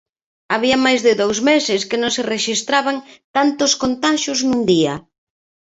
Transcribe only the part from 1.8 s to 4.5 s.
que non se rexistraban tantos contaxios